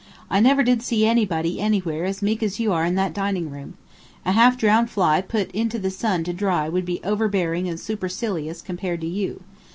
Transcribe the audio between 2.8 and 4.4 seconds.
in that dining room. A